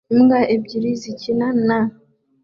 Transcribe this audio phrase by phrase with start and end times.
[0.13, 1.79] Imbwa ebyiri zikina na